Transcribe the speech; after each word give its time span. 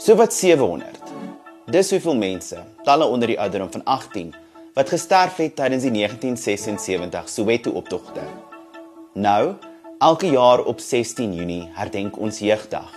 Sowat 0.00 0.32
700. 0.32 0.96
Dis 1.68 1.90
hoeveel 1.92 2.14
mense, 2.16 2.56
talle 2.86 3.04
onder 3.04 3.28
die 3.28 3.36
ouderdom 3.36 3.68
van 3.74 3.82
18, 3.84 4.30
wat 4.72 4.88
gesterf 4.88 5.36
het 5.42 5.58
tydens 5.58 5.84
die 5.84 5.92
1976 5.92 7.28
Soweto 7.28 7.74
optogte. 7.76 8.22
Nou, 9.12 9.52
elke 9.98 10.30
jaar 10.32 10.64
op 10.64 10.80
16 10.80 11.34
Junie 11.36 11.68
herdenk 11.76 12.16
ons 12.16 12.40
jeugdag 12.40 12.88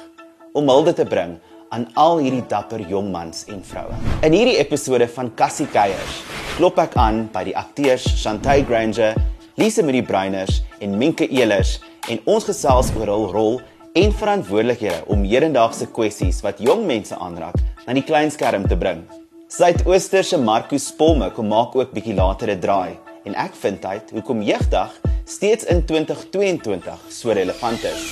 om 0.54 0.71
hulde 0.71 0.94
te 0.96 1.04
bring 1.04 1.36
aan 1.76 1.89
al 2.00 2.24
hierdie 2.24 2.46
dapper 2.48 2.88
jong 2.88 3.12
mans 3.12 3.44
en 3.52 3.60
vroue. 3.68 4.00
In 4.24 4.32
hierdie 4.32 4.56
episode 4.64 5.10
van 5.12 5.34
Cassie 5.36 5.68
Keiers 5.76 6.22
klop 6.56 6.80
ek 6.80 6.96
aan 6.96 7.26
by 7.36 7.44
die 7.50 7.58
akteurs 7.60 8.08
Shantay 8.16 8.64
Granger, 8.64 9.20
Lise 9.60 9.84
Marie 9.84 10.08
Bruiners 10.08 10.62
en 10.80 10.96
Minke 10.96 11.28
Elers 11.28 11.82
en 12.08 12.24
ons 12.24 12.48
gesels 12.48 12.96
oor 12.96 13.12
hul 13.12 13.30
rol 13.36 13.62
en 13.94 14.10
verantwoordelikhede 14.18 15.04
om 15.14 15.21
hedendaagse 15.21 15.86
kwessies 15.93 16.39
wat 16.42 16.57
jong 16.66 16.88
mense 16.89 17.14
aanraak 17.21 17.60
na 17.86 17.93
die 17.93 18.02
klein 18.05 18.32
skerm 18.34 18.66
te 18.66 18.78
bring. 18.79 19.04
Suidooster 19.54 20.25
se 20.25 20.39
Marcus 20.42 20.88
Spolme 20.89 21.28
kom 21.36 21.52
maak 21.52 21.75
ook 21.78 21.92
bietjie 21.93 22.16
later 22.18 22.50
'n 22.50 22.60
draai 22.60 22.97
en 23.25 23.36
ek 23.36 23.54
vind 23.54 23.86
uit 23.86 24.10
hoekom 24.10 24.42
jeugdag 24.42 24.89
steeds 25.25 25.66
in 25.66 25.86
2022 25.86 26.97
so 27.10 27.32
relevant 27.32 27.83
is. 27.83 28.10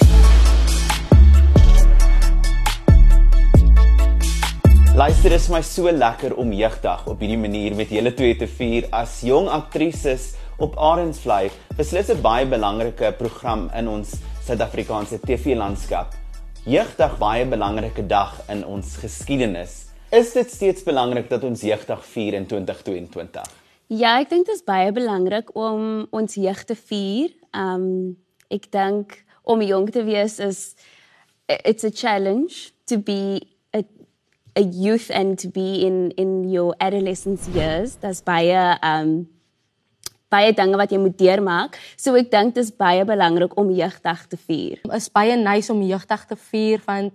Luister, 4.95 5.29
dit 5.29 5.41
is 5.41 5.49
my 5.49 5.61
so 5.61 5.91
lekker 5.91 6.35
om 6.35 6.53
jeugdag 6.53 7.07
op 7.07 7.19
hierdie 7.19 7.41
manier 7.41 7.75
met 7.75 7.89
julle 7.89 8.13
twee 8.13 8.35
te 8.35 8.47
vier 8.47 8.85
as 8.91 9.21
jong 9.21 9.49
aktrises 9.49 10.35
op 10.59 10.77
Arendsvlei. 10.77 11.49
Beslis 11.75 12.09
'n 12.09 12.21
baie 12.21 12.45
belangrike 12.45 13.15
program 13.17 13.69
in 13.73 13.87
ons 13.87 14.21
Suid-Afrikaanse 14.41 15.19
TV-landskap. 15.21 16.15
Jeugdag 16.65 17.17
baie 17.21 17.45
belangrike 17.45 18.01
dag 18.09 18.39
in 18.49 18.63
ons 18.65 18.95
geskiedenis. 18.97 19.75
Is 20.09 20.33
dit 20.33 20.49
steeds 20.49 20.83
belangrik 20.83 21.29
dat 21.29 21.43
ons 21.45 21.61
jeugdag 21.61 22.01
vier 22.05 22.39
in 22.39 22.47
2022? 22.49 23.45
Ja, 23.93 24.15
ek 24.17 24.31
dink 24.31 24.49
dit 24.49 24.55
is 24.57 24.65
baie 24.65 24.89
belangrik 24.95 25.53
om 25.53 26.07
ons 26.09 26.39
jeug 26.41 26.63
te 26.65 26.77
vier. 26.87 27.29
Um 27.53 28.17
ek 28.51 28.65
dink 28.73 29.21
om 29.45 29.61
jong 29.61 29.91
te 29.93 30.03
wees 30.09 30.39
is 30.41 30.73
it's 31.47 31.85
a 31.85 31.93
challenge 31.93 32.73
to 32.89 32.97
be 32.97 33.45
a 34.55 34.61
youth 34.61 35.09
and 35.09 35.39
to 35.39 35.47
be 35.47 35.85
in 35.85 36.11
in 36.17 36.49
your 36.49 36.75
adolescence 36.79 37.47
years 37.47 37.95
that's 37.95 38.21
baie 38.21 38.77
um 38.83 39.27
baie 40.31 40.53
dinge 40.55 40.79
wat 40.79 40.91
jy 40.91 40.99
moet 41.01 41.17
deurmaak 41.19 41.77
so 41.95 42.15
ek 42.19 42.31
dink 42.31 42.55
dit 42.55 42.63
is 42.63 42.71
baie 42.71 43.05
belangrik 43.05 43.57
om 43.59 43.71
jeugdag 43.75 44.25
te 44.31 44.39
vier 44.47 44.81
is 44.97 45.09
baie 45.11 45.37
nice 45.37 45.71
om 45.73 45.83
jeugdag 45.85 46.25
te 46.29 46.39
vier 46.49 46.83
want 46.87 47.13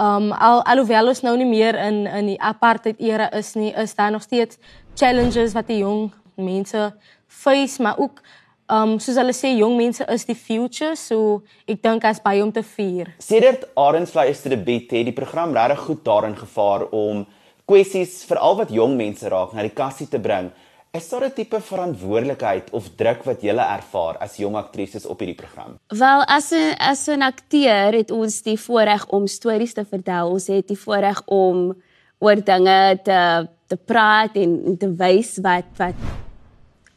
um 0.00 0.30
al 0.32 0.62
alhoewel 0.64 1.12
ons 1.12 1.24
nou 1.26 1.36
nie 1.36 1.48
meer 1.48 1.78
in 1.88 2.04
in 2.06 2.34
die 2.34 2.40
apartheid 2.52 3.00
era 3.00 3.30
is 3.36 3.54
nie 3.54 3.72
is 3.84 3.94
daar 3.94 4.12
nog 4.12 4.22
steeds 4.22 4.58
challenges 4.94 5.56
wat 5.56 5.66
die 5.72 5.80
jong 5.82 6.10
mense 6.36 6.92
face 7.26 7.82
maar 7.82 7.98
ook 7.98 8.22
um 8.70 8.98
soos 9.02 9.18
hulle 9.18 9.34
sê 9.34 9.50
jong 9.58 9.76
mense 9.78 10.06
is 10.14 10.24
die 10.28 10.38
future 10.38 10.94
so 10.98 11.42
ek 11.66 11.82
dink 11.82 12.06
as 12.06 12.22
by 12.22 12.36
om 12.42 12.52
te 12.54 12.62
vier. 12.62 13.10
Sedert 13.22 13.66
Arendsvlei 13.78 14.28
is 14.30 14.42
te 14.44 14.52
debuut 14.52 14.90
het 14.94 15.08
die 15.08 15.16
program 15.16 15.54
regtig 15.56 15.84
goed 15.88 16.02
daarin 16.06 16.36
gevaar 16.38 16.86
om 16.94 17.24
kwessies 17.70 18.20
veral 18.28 18.58
wat 18.60 18.74
jong 18.74 18.96
mense 18.98 19.28
raak 19.30 19.54
na 19.54 19.66
die 19.66 19.74
kassie 19.74 20.08
te 20.10 20.22
bring. 20.22 20.50
Is 20.92 21.08
daar 21.08 21.24
'n 21.24 21.32
tipe 21.32 21.60
verantwoordelikheid 21.60 22.70
of 22.70 22.88
druk 22.96 23.22
wat 23.22 23.42
jy 23.42 23.54
ervaar 23.54 24.18
as 24.18 24.36
jong 24.36 24.56
aktrises 24.56 25.06
op 25.06 25.18
hierdie 25.18 25.38
program? 25.38 25.78
Wel, 25.86 26.24
as 26.24 26.50
'n 26.50 26.74
as 26.78 27.06
'n 27.06 27.22
akteur 27.22 27.92
het 27.92 28.10
ons 28.10 28.42
die 28.42 28.58
voorreg 28.58 29.06
om 29.06 29.26
stories 29.26 29.72
te 29.72 29.84
vertel. 29.84 30.30
Ons 30.30 30.46
het 30.46 30.68
die 30.68 30.78
voorreg 30.78 31.22
om 31.26 31.76
oor 32.18 32.44
dinge 32.44 32.98
te 33.02 33.48
te 33.66 33.76
praat 33.76 34.34
en 34.34 34.76
te 34.78 34.94
wys 34.94 35.38
wat 35.42 35.64
wat 35.76 35.94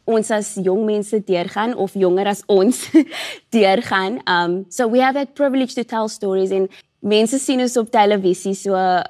ons 0.04 0.32
as 0.32 0.58
jong 0.64 0.86
mense 0.86 1.24
deurgaan 1.24 1.76
of 1.76 1.94
jonger 1.94 2.28
as 2.28 2.44
ons 2.46 2.90
deurgaan. 3.56 4.22
Um 4.26 4.66
so 4.70 4.90
we 4.90 5.02
have 5.02 5.14
that 5.14 5.34
privilege 5.34 5.74
to 5.76 5.84
tell 5.84 6.08
stories 6.08 6.52
and 6.52 6.72
mense 7.00 7.40
sien 7.40 7.62
ons 7.62 7.78
op 7.78 7.92
televisie 7.92 8.56
so 8.56 8.74
uh, 8.74 9.04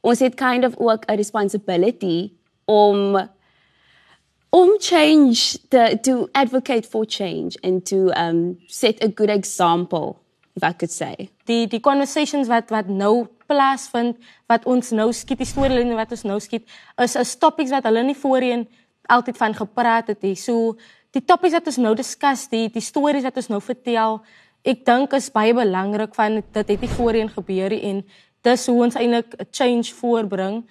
ons 0.00 0.18
het 0.18 0.34
kind 0.34 0.64
of 0.64 0.74
ook 0.76 1.04
'n 1.10 1.16
responsibility 1.16 2.32
om 2.64 3.28
om 4.52 4.76
change 4.78 5.58
the, 5.70 5.98
to 6.02 6.28
advocate 6.34 6.84
for 6.84 7.06
change 7.06 7.56
and 7.62 7.86
to 7.86 8.12
um 8.14 8.58
set 8.68 9.02
a 9.02 9.08
good 9.08 9.30
example 9.30 10.20
if 10.54 10.62
I 10.62 10.72
could 10.72 10.92
say. 10.92 11.30
Die 11.48 11.66
die 11.66 11.80
conversations 11.80 12.48
wat 12.52 12.68
wat 12.70 12.88
nou 12.88 13.26
plaasvind 13.48 14.18
wat 14.52 14.66
ons 14.68 14.92
nou 14.92 15.08
skiet 15.16 15.40
die 15.40 15.48
storielyne 15.48 15.96
wat 15.96 16.12
ons 16.12 16.26
nou 16.28 16.36
skiet 16.40 16.68
is 17.00 17.16
'n 17.16 17.24
topics 17.40 17.72
wat 17.72 17.88
hulle 17.88 18.02
nie 18.04 18.18
voorheen 18.24 18.68
altyd 19.08 19.36
van 19.36 19.54
gepraat 19.54 20.06
het 20.12 20.22
hier. 20.22 20.36
So 20.36 20.76
die 21.12 21.24
topics 21.24 21.52
wat 21.54 21.66
ons 21.66 21.78
nou 21.78 21.94
diskus, 21.94 22.46
die 22.48 22.68
die 22.68 22.84
stories 22.84 23.24
wat 23.24 23.36
ons 23.36 23.48
nou 23.48 23.60
vertel, 23.60 24.20
ek 24.64 24.84
dink 24.84 25.12
is 25.12 25.30
baie 25.30 25.54
belangrik 25.54 26.14
van 26.14 26.42
dit 26.52 26.68
het 26.68 26.80
nie 26.80 26.92
voorheen 26.92 27.28
gebeur 27.28 27.70
nie 27.70 27.82
en 27.82 28.04
dis 28.42 28.66
hoe 28.66 28.82
ons 28.84 28.94
eintlik 28.94 29.34
'n 29.40 29.46
change 29.50 29.94
voorbring. 29.94 30.64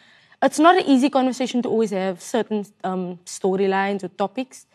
It's 0.44 0.58
not 0.58 0.76
an 0.76 0.86
easy 0.88 1.10
conversation 1.10 1.62
to 1.62 1.70
always 1.70 1.92
have 1.92 2.20
certain 2.20 2.66
um 2.84 3.20
storylines 3.26 4.04
or 4.04 4.10
topics. 4.10 4.66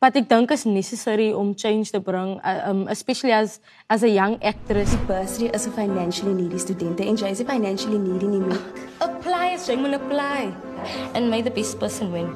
But 0.00 0.16
ek 0.16 0.30
dink 0.30 0.50
is 0.50 0.64
necessary 0.64 1.28
om 1.36 1.54
change 1.54 1.92
te 1.92 2.00
bring, 2.00 2.40
uh, 2.40 2.70
um 2.70 2.88
especially 2.88 3.32
as 3.36 3.60
as 3.88 4.02
a 4.02 4.08
young 4.08 4.38
actress. 4.42 4.96
Die 4.96 5.04
bursary 5.04 5.52
is 5.52 5.66
'n 5.66 5.72
financially 5.76 6.32
needy 6.32 6.58
student 6.58 7.00
en 7.00 7.16
jy 7.16 7.30
is 7.36 7.44
financially 7.44 7.98
needy 7.98 8.26
nie 8.32 8.40
meer. 8.40 8.62
Apply 9.00 9.52
as 9.60 9.68
jy 9.68 9.76
moet 9.76 10.00
apply 10.00 10.56
and 11.14 11.28
may 11.28 11.42
the 11.42 11.52
best 11.52 11.78
person 11.78 12.12
win 12.12 12.32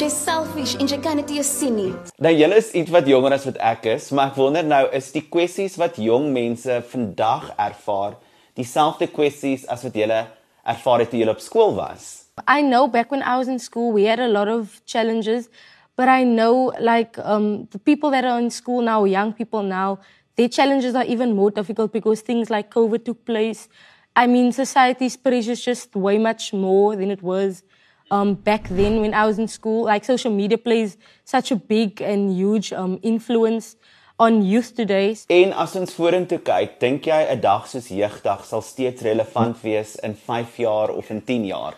jy 0.00 0.08
selfish 0.08 0.74
en 0.80 0.88
jy 0.88 0.98
kan 1.04 1.20
dit 1.20 1.36
nie 1.36 1.44
sien 1.44 1.76
nie. 1.76 1.92
Nou 2.18 2.32
julle 2.32 2.56
is 2.56 2.72
iets 2.72 2.92
wat 2.92 3.08
jonger 3.08 3.36
as 3.36 3.44
wat 3.48 3.58
ek 3.60 3.90
is, 3.92 4.10
maar 4.10 4.32
ek 4.32 4.38
wonder 4.40 4.64
nou 4.64 4.84
is 4.96 5.12
die 5.12 5.24
kwessies 5.28 5.76
wat 5.80 6.00
jong 6.00 6.30
mense 6.32 6.80
vandag 6.92 7.50
ervaar 7.60 8.16
dieselfde 8.56 9.08
kwessies 9.12 9.66
as 9.68 9.84
wat 9.84 9.96
julle 9.96 10.22
ervaar 10.64 11.08
toe 11.08 11.28
op 11.28 11.40
skool 11.40 11.74
was. 11.74 12.30
I 12.46 12.62
know 12.62 12.88
back 12.88 13.10
when 13.10 13.22
I 13.22 13.36
was 13.36 13.48
in 13.48 13.58
school 13.58 13.92
we 13.92 14.04
had 14.04 14.20
a 14.20 14.28
lot 14.28 14.48
of 14.48 14.80
challenges, 14.86 15.48
but 15.96 16.08
I 16.08 16.24
know 16.24 16.72
like 16.80 17.18
um 17.18 17.66
the 17.70 17.78
people 17.78 18.10
that 18.10 18.24
are 18.24 18.38
in 18.38 18.50
school 18.50 18.82
now, 18.82 19.04
young 19.04 19.32
people 19.32 19.62
now, 19.62 19.98
their 20.36 20.48
challenges 20.48 20.94
are 20.94 21.04
even 21.04 21.34
more 21.34 21.50
difficult 21.50 21.92
because 21.92 22.20
things 22.20 22.50
like 22.50 22.70
COVID 22.70 23.04
took 23.04 23.24
place. 23.24 23.68
I 24.14 24.26
mean 24.26 24.52
society's 24.52 25.16
pressure 25.16 25.52
is 25.52 25.64
just 25.64 25.94
way 25.96 26.18
much 26.18 26.52
more 26.52 26.96
than 26.96 27.10
it 27.10 27.22
was 27.22 27.62
um, 28.10 28.34
back 28.34 28.68
then 28.68 29.00
when 29.00 29.14
I 29.14 29.26
was 29.26 29.38
in 29.38 29.48
school. 29.48 29.84
Like 29.84 30.04
social 30.04 30.30
media 30.30 30.58
plays 30.58 30.96
such 31.24 31.50
a 31.50 31.56
big 31.56 32.00
and 32.00 32.32
huge 32.32 32.72
um, 32.72 32.98
influence 33.02 33.76
on 34.16 34.42
youth 34.44 34.74
today. 34.74 35.16
En 35.26 35.52
as 35.52 35.76
ons 35.76 35.94
vorentoe 35.94 36.40
kyk, 36.44 36.78
dink 36.80 37.06
jy 37.06 37.20
'n 37.32 37.40
dag 37.40 37.66
soos 37.66 37.88
jeugdag 37.88 38.44
sal 38.44 38.62
steeds 38.62 39.02
relevant 39.02 39.60
wees 39.62 39.96
in 39.96 40.14
5 40.14 40.56
jaar 40.56 40.90
of 40.90 41.10
in 41.10 41.24
10 41.24 41.46
jaar? 41.46 41.74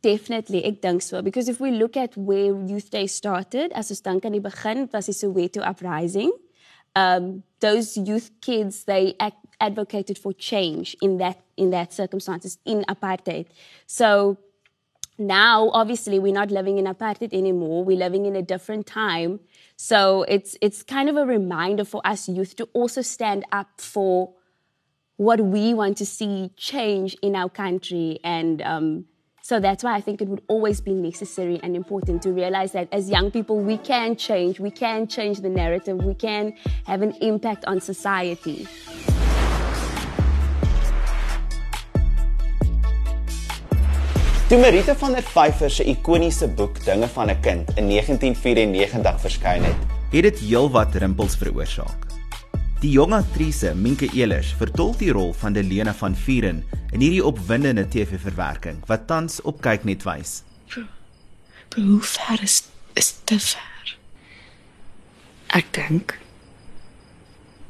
Definitely, 0.00 0.64
ek 0.64 0.82
dink 0.82 1.02
so 1.02 1.22
because 1.22 1.48
if 1.48 1.60
we 1.60 1.70
look 1.70 1.96
at 1.96 2.16
where 2.16 2.52
Youth 2.66 2.90
Day 2.90 3.06
started, 3.06 3.72
as 3.72 3.90
ons 3.90 4.00
dink 4.00 4.24
aan 4.24 4.32
die 4.32 4.40
begin, 4.40 4.88
was 4.92 5.06
die 5.06 5.12
Soweto 5.12 5.62
uprising. 5.62 6.32
Um 6.94 7.42
those 7.60 7.96
youth 7.96 8.30
kids 8.40 8.84
they 8.84 9.14
advocated 9.60 10.18
for 10.18 10.32
change 10.32 10.96
in 11.00 11.18
that 11.18 11.38
in 11.56 11.70
that 11.70 11.92
circumstances 11.92 12.58
in 12.64 12.84
apartheid. 12.88 13.46
So 13.86 14.36
now 15.18 15.70
obviously 15.72 16.18
we're 16.18 16.32
not 16.32 16.50
living 16.50 16.78
in 16.78 16.84
apartheid 16.84 17.32
anymore 17.32 17.84
we're 17.84 17.98
living 17.98 18.24
in 18.24 18.36
a 18.36 18.42
different 18.42 18.86
time 18.86 19.40
so 19.80 20.24
it's 20.24 20.56
it's 20.60 20.82
kind 20.82 21.08
of 21.08 21.16
a 21.16 21.24
reminder 21.24 21.84
for 21.84 22.04
us 22.04 22.28
youth 22.28 22.56
to 22.56 22.64
also 22.72 23.00
stand 23.00 23.44
up 23.52 23.68
for 23.80 24.34
what 25.18 25.40
we 25.40 25.72
want 25.72 25.96
to 25.98 26.06
see 26.06 26.50
change 26.56 27.16
in 27.22 27.36
our 27.36 27.48
country. 27.48 28.18
And 28.24 28.60
um, 28.62 29.04
so 29.40 29.60
that's 29.60 29.82
why 29.84 29.94
i 29.94 30.00
think 30.00 30.20
it 30.20 30.28
would 30.28 30.42
always 30.48 30.80
be 30.80 30.92
necessary 30.92 31.58
and 31.62 31.74
important 31.74 32.20
to 32.22 32.32
realize 32.32 32.72
that 32.72 32.86
as 32.92 33.08
young 33.08 33.30
people 33.30 33.60
we 33.60 33.78
can 33.78 34.16
change. 34.16 34.58
We 34.58 34.72
can 34.72 35.06
change 35.06 35.40
the 35.40 35.48
narrative. 35.48 35.96
We 36.04 36.14
can 36.14 36.54
have 36.84 37.00
an 37.02 37.12
impact 37.20 37.64
on 37.64 37.80
society 37.80 38.66
Toe 44.48 44.56
Marita 44.56 44.94
van 44.96 45.12
der 45.12 45.26
Vyver 45.28 45.68
se 45.68 45.84
ikoniese 45.84 46.46
boek 46.48 46.78
Dinge 46.84 47.08
van 47.12 47.28
'n 47.28 47.40
kind 47.40 47.68
in 47.76 47.88
1994 47.88 49.20
verskyn 49.20 49.62
het, 49.62 49.80
het 50.10 50.22
dit 50.22 50.38
heelwat 50.40 50.94
rimpels 50.94 51.36
veroorsaak. 51.36 52.06
Die 52.80 52.90
jong 52.90 53.12
aktrise 53.12 53.74
Minke 53.74 54.08
Elers 54.14 54.54
vertolk 54.56 54.98
die 54.98 55.12
rol 55.12 55.32
van 55.32 55.52
Delena 55.52 55.92
van 55.94 56.16
Vuren 56.16 56.64
in 56.92 57.00
hierdie 57.00 57.24
opwindende 57.24 57.88
TV-verwerking 57.88 58.80
wat 58.86 59.06
tans 59.06 59.42
op 59.42 59.60
kyk 59.60 59.84
net 59.84 60.02
wys. 60.02 60.42
Hoe 61.76 62.00
ver 62.00 62.42
is 62.42 62.62
is 62.94 63.14
te 63.24 63.38
ver? 63.38 63.96
Ek 65.46 65.66
dink 65.72 66.18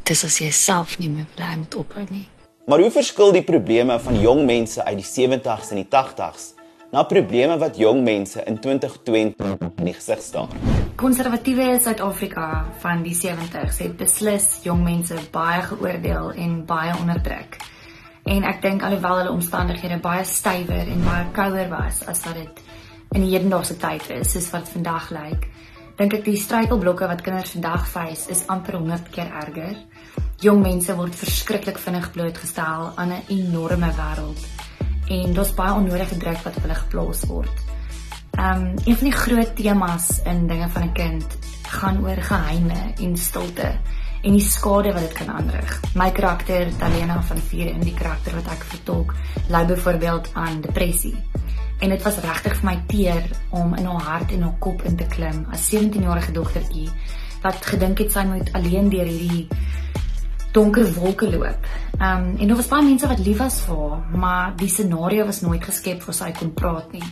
dis 0.02 0.24
as 0.24 0.38
jy 0.38 0.50
self 0.50 0.98
nie 0.98 1.10
meer 1.10 1.26
bly 1.34 1.56
met 1.58 1.74
ophou 1.74 2.06
nie. 2.10 2.28
Maar 2.66 2.78
hoe 2.78 2.90
verskil 2.90 3.32
die 3.32 3.42
probleme 3.42 3.98
van 3.98 4.20
jong 4.20 4.44
mense 4.46 4.84
uit 4.84 4.96
die 5.02 5.10
70s 5.10 5.70
en 5.70 5.82
die 5.82 5.90
80s 5.90 6.57
na 6.90 7.04
probleme 7.04 7.58
wat 7.58 7.76
jong 7.76 8.02
mense 8.02 8.42
in 8.44 8.58
2020 8.58 9.56
in 9.76 9.88
die 9.88 9.94
gesig 9.94 10.22
staar? 10.24 10.52
Konservatiewe 10.98 11.78
Suid-Afrika 11.80 12.64
van 12.80 13.02
die 13.04 13.14
70s 13.14 13.82
het 13.84 13.96
beslis 14.00 14.48
jong 14.64 14.82
mense 14.84 15.18
baie 15.32 15.62
geoordeel 15.62 16.32
en 16.32 16.62
baie 16.66 16.94
onderdruk. 16.96 17.60
En 18.28 18.44
ek 18.44 18.62
dink 18.64 18.82
alhoewel 18.82 19.22
hulle 19.22 19.36
omstandighede 19.36 20.00
baie 20.04 20.24
stywer 20.24 20.88
en 20.88 21.04
baie 21.04 21.28
kouer 21.36 21.68
was 21.72 22.02
as 22.08 22.24
wat 22.26 22.40
dit 22.40 22.62
in 23.16 23.24
die 23.24 23.32
hedendaagse 23.32 23.78
tyd 23.80 24.08
is, 24.18 24.32
soos 24.32 24.50
wat 24.52 24.68
vandag 24.68 25.08
lyk, 25.14 25.46
dink 25.96 26.18
ek 26.18 26.26
die 26.26 26.36
struikelblokke 26.40 27.08
wat 27.08 27.22
kinders 27.24 27.54
vandag 27.56 27.86
face 27.88 28.28
is 28.32 28.44
amper 28.52 28.76
100 28.80 29.08
keer 29.12 29.32
erger. 29.42 29.76
Jong 30.44 30.60
mense 30.62 30.94
word 30.94 31.16
verskriklik 31.18 31.80
vinnig 31.82 32.12
blootgestel 32.14 32.92
aan 32.96 33.12
'n 33.12 33.22
enorme 33.28 33.92
wêreld 33.96 34.67
en 35.08 35.34
daar's 35.34 35.54
baie 35.56 35.74
onnodige 35.74 36.16
druk 36.16 36.40
wat 36.44 36.56
op 36.56 36.66
hulle 36.66 36.78
geplaas 36.78 37.24
word. 37.30 37.64
Um 38.38 38.64
een 38.84 38.96
van 38.96 39.08
die 39.08 39.16
groot 39.18 39.56
temas 39.56 40.10
in 40.24 40.46
dinge 40.46 40.68
van 40.68 40.82
'n 40.82 40.92
kind 40.92 41.38
gaan 41.68 42.04
oor 42.04 42.22
geheime 42.22 42.92
en 43.00 43.16
stilte 43.16 43.72
en 44.22 44.32
die 44.32 44.44
skade 44.44 44.92
wat 44.92 45.02
dit 45.02 45.12
kan 45.12 45.30
aanrig. 45.30 45.80
My 45.94 46.10
karakter, 46.10 46.76
Talena 46.76 47.22
van 47.22 47.38
4 47.38 47.66
in 47.66 47.80
die 47.80 47.94
karakter 47.94 48.34
wat 48.34 48.46
ek 48.46 48.64
vertolk, 48.64 49.14
ly 49.48 49.64
byvoorbeeld 49.64 50.30
aan 50.34 50.60
depressie 50.60 51.16
en 51.78 51.88
dit 51.88 52.02
was 52.02 52.18
regtig 52.18 52.56
vir 52.58 52.66
my 52.66 52.76
teer 52.90 53.26
om 53.54 53.74
in 53.78 53.86
haar 53.86 54.06
hart 54.10 54.32
en 54.34 54.42
haar 54.42 54.56
kop 54.62 54.82
in 54.88 54.96
te 54.98 55.06
klim 55.06 55.44
as 55.54 55.68
17-jarige 55.70 56.34
dogtertjie 56.34 56.88
wat 57.44 57.68
gedink 57.70 58.02
het 58.02 58.14
sy 58.14 58.24
moet 58.26 58.50
alleen 58.58 58.90
deur 58.90 59.06
hierdie 59.06 59.46
donker 60.58 60.90
wolke 60.98 61.30
loop. 61.30 61.70
Um 62.02 62.34
en 62.38 62.50
daar 62.50 62.58
was 62.58 62.68
baie 62.70 62.84
mense 62.86 63.06
wat 63.06 63.22
lief 63.22 63.38
was 63.38 63.60
vir 63.66 63.78
haar, 63.78 64.02
maar 64.24 64.52
die 64.58 64.68
scenario 64.68 65.26
was 65.26 65.40
nooit 65.46 65.64
geskep 65.64 66.02
vir 66.02 66.16
sy 66.16 66.32
kon 66.34 66.52
praat 66.54 66.92
nie. 66.92 67.04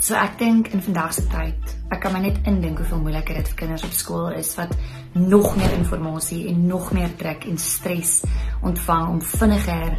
So 0.00 0.16
ek 0.18 0.36
dink 0.38 0.68
in 0.74 0.82
vandag 0.84 1.14
se 1.16 1.24
tyd, 1.30 1.72
ek 1.94 2.02
kan 2.02 2.12
my 2.12 2.20
net 2.26 2.42
indink 2.50 2.82
hoeveel 2.82 3.00
moeiliker 3.00 3.38
dit 3.38 3.48
vir 3.52 3.58
kinders 3.62 3.86
op 3.86 3.94
skool 3.96 4.36
is 4.36 4.52
wat 4.58 4.74
nog 5.14 5.54
meer 5.56 5.72
inligting 5.78 6.50
en 6.50 6.66
nog 6.68 6.90
meer 6.92 7.14
druk 7.16 7.46
en 7.48 7.58
stres 7.58 8.18
ontvang 8.62 9.08
om 9.14 9.22
vinniger 9.24 9.96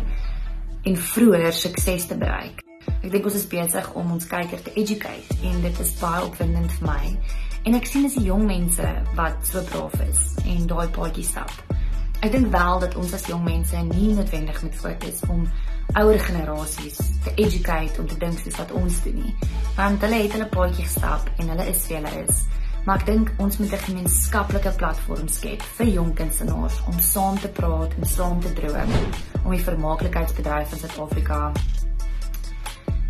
en 0.87 1.01
vroeër 1.11 1.51
sukses 1.53 2.07
te 2.11 2.19
bereik. 2.19 2.61
Ek 3.01 3.09
dink 3.11 3.25
ons 3.25 3.39
is 3.39 3.47
besig 3.49 3.89
om 3.99 4.13
ons 4.15 4.29
kykers 4.29 4.63
te 4.67 4.75
educate 4.79 5.39
en 5.49 5.61
dit 5.65 5.81
is 5.83 5.95
baie 6.01 6.23
opwindend 6.27 6.77
vir 6.77 6.87
my. 6.91 7.15
En 7.65 7.75
ek 7.75 7.89
sien 7.89 8.05
as 8.07 8.15
die 8.19 8.27
jong 8.29 8.45
mense 8.47 8.93
wat 9.17 9.41
so 9.49 9.65
braaf 9.71 9.97
is 10.05 10.29
en 10.45 10.69
daai 10.69 10.87
paadjie 10.95 11.25
stap. 11.25 11.51
Ek 12.25 12.31
dink 12.33 12.47
wel 12.49 12.79
dat 12.81 12.95
ons 12.97 13.11
as 13.13 13.27
jong 13.29 13.43
mense 13.45 13.77
nie 13.91 14.13
noodwendig 14.17 14.61
moet 14.65 14.75
fokus 14.75 15.19
om 15.29 15.43
ouer 16.01 16.17
generasies 16.19 16.97
te 17.23 17.33
educate 17.35 18.01
om 18.01 18.07
te 18.09 18.17
dink 18.17 18.39
soos 18.41 18.57
wat 18.57 18.73
ons 18.79 18.97
doen 19.03 19.19
nie. 19.21 19.33
Want 19.75 20.01
hulle 20.01 20.23
het 20.23 20.33
hulle 20.33 20.47
paadjie 20.49 20.87
gestap 20.87 21.29
en 21.37 21.51
hulle 21.53 21.67
is 21.69 21.83
wie 21.87 21.99
hulle 21.99 22.23
is. 22.23 22.41
Maar 22.87 23.03
ek 23.03 23.05
dink 23.05 23.29
ons 23.37 23.59
moet 23.61 23.71
'n 23.71 23.85
gemeenskaplike 23.85 24.73
platform 24.81 25.27
skep 25.27 25.61
vir 25.77 25.87
jong 25.87 26.13
kunstenaars 26.15 26.81
om 26.87 26.99
saam 26.99 27.37
te 27.39 27.47
praat 27.47 27.93
en 27.93 28.05
saam 28.05 28.41
te 28.41 28.53
droom 28.53 28.91
om 29.45 29.51
die 29.51 29.63
vermaaklikheidsbedryf 29.63 30.69
van 30.69 30.79
Suid-Afrika 30.79 31.51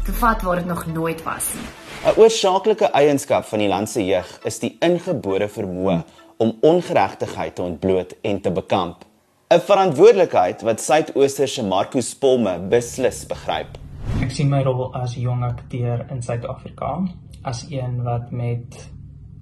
te 0.04 0.14
vat 0.14 0.42
waar 0.42 0.56
dit 0.56 0.66
nog 0.66 0.86
nooit 0.86 1.24
was 1.24 1.54
nie. 1.54 1.68
'n 2.12 2.20
Oorsaaklike 2.20 2.92
eienskap 2.92 3.46
van 3.46 3.60
die 3.60 3.68
land 3.68 3.90
se 3.90 4.06
jeug 4.06 4.40
is 4.44 4.60
die 4.60 4.78
ingebore 4.80 5.48
vermoë 5.48 6.04
om 6.38 6.58
ongeregtigheid 6.62 7.56
te 7.56 7.62
ontbloot 7.62 8.16
en 8.22 8.42
te 8.42 8.52
bekamp. 8.52 9.06
'n 9.50 9.60
Verantwoordelikheid 9.60 10.62
wat 10.62 10.82
Suidooster 10.82 11.48
se 11.48 11.64
Marcus 11.64 12.16
Polme 12.16 12.60
beslis 12.60 13.26
begryp. 13.26 13.78
Ek 14.22 14.32
sien 14.32 14.50
my 14.50 14.62
rol 14.64 14.94
as 14.94 15.16
jong 15.16 15.44
akteur 15.44 16.06
in 16.12 16.22
Suid-Afrika 16.22 17.08
as 17.48 17.66
een 17.70 18.04
wat 18.04 18.32
met 18.32 18.90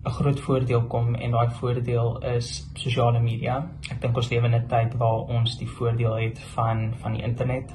'n 0.05 0.09
groot 0.09 0.39
voordeel 0.39 0.83
kom 0.87 1.15
en 1.15 1.31
daai 1.31 1.49
voordeel 1.49 2.17
is 2.37 2.69
sosiale 2.73 3.19
media. 3.19 3.67
Ek 3.91 4.01
dink 4.01 4.17
ons 4.17 4.29
lewe 4.29 4.45
in 4.45 4.55
'n 4.55 4.67
tyd 4.67 4.93
waar 4.97 5.25
ons 5.37 5.57
die 5.57 5.69
voordeel 5.69 6.15
het 6.15 6.39
van 6.39 6.93
van 7.01 7.13
die 7.13 7.23
internet 7.23 7.73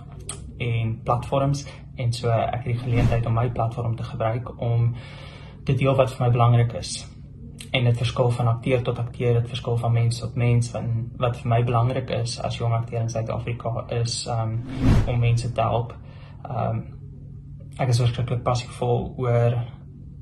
en 0.58 1.00
platforms 1.04 1.66
en 1.96 2.12
so 2.12 2.28
ek 2.28 2.64
het 2.64 2.64
die 2.64 2.78
geleentheid 2.84 3.26
om 3.26 3.34
my 3.34 3.48
platform 3.50 3.96
te 3.96 4.02
gebruik 4.02 4.60
om 4.60 4.94
te 5.64 5.74
deel 5.74 5.96
wat 5.96 6.10
vir 6.12 6.26
my 6.26 6.32
belangrik 6.32 6.72
is. 6.72 7.06
En 7.70 7.84
dit 7.84 7.96
verskil 7.96 8.30
van 8.30 8.46
akteur 8.46 8.82
tot 8.82 8.98
akteur, 8.98 9.34
dit 9.40 9.48
verskil 9.48 9.76
van 9.76 9.92
mens 9.92 10.18
tot 10.18 10.34
mens 10.34 10.70
van 10.70 11.10
wat 11.22 11.36
vir 11.38 11.48
my 11.48 11.60
belangrik 11.64 12.10
is 12.10 12.40
as 12.42 12.56
jong 12.58 12.74
akteur 12.74 13.00
in 13.00 13.10
Suid-Afrika 13.10 13.84
is 14.00 14.26
um 14.26 14.56
om 15.06 15.20
mense 15.20 15.52
te 15.52 15.60
help. 15.60 15.94
Um 16.48 16.82
ek 17.78 17.88
is 17.88 18.00
verskriklik 18.02 18.42
passievol 18.42 19.14
oor 19.16 19.54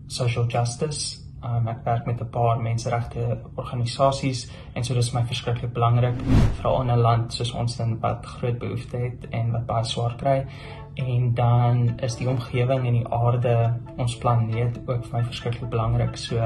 social 0.07 0.47
justice. 0.47 1.25
Um, 1.39 1.69
ek 1.71 1.85
werk 1.85 2.07
met 2.07 2.21
'n 2.21 2.31
paar 2.35 2.61
menseregte 2.61 3.41
organisasies 3.55 4.51
en 4.75 4.85
so 4.85 4.95
dis 4.95 5.13
my 5.13 5.23
verskriklik 5.23 5.73
belangrik 5.73 6.17
veral 6.59 6.81
in 6.83 6.91
'n 6.91 6.99
land 6.99 7.33
soos 7.33 7.53
ons 7.53 7.79
in 7.81 8.01
wat 8.01 8.27
groot 8.27 8.59
behoeftes 8.59 9.01
het 9.01 9.27
en 9.31 9.53
wat 9.53 9.67
baie 9.67 9.85
swaar 9.85 10.17
kry. 10.17 10.47
En 10.95 11.35
dan 11.35 11.99
is 11.99 12.17
die 12.17 12.29
omgewing 12.29 12.87
en 12.87 12.93
die 12.93 13.09
aarde 13.09 13.75
ons 13.97 14.19
planeet 14.19 14.81
ook 14.87 15.05
vir 15.05 15.19
my 15.19 15.25
verskriklik 15.25 15.71
belangrik. 15.71 16.17
So 16.17 16.37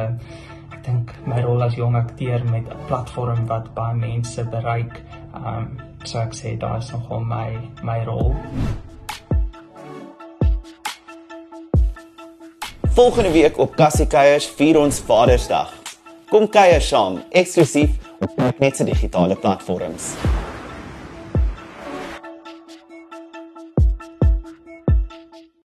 ek 0.73 0.85
dink 0.87 1.13
my 1.27 1.43
rol 1.45 1.63
as 1.63 1.77
jong 1.77 1.97
akteur 1.97 2.45
met 2.45 2.65
'n 2.69 2.87
platform 2.89 3.47
wat 3.47 3.75
baie 3.75 3.95
mense 3.95 4.45
bereik 4.45 5.03
um, 5.35 5.79
so 6.05 6.19
ek 6.19 6.33
sê 6.35 6.57
daar 6.59 6.79
is 6.79 6.93
nogal 6.93 7.21
my 7.21 7.59
my 7.83 8.05
rol 8.05 8.35
Volgende 12.95 13.31
week 13.33 13.59
op 13.59 13.77
Kassie 13.77 14.07
Kuiers 14.07 14.47
vier 14.47 14.77
ons 14.77 14.99
Vadersdag. 15.01 15.73
Kom 16.29 16.45
kuier 16.49 16.85
saam, 16.85 17.23
eksklusief 17.33 17.97
op 18.21 18.61
net 18.61 18.77
se 18.77 18.85
digitale 18.85 19.37
platforms. 19.37 20.13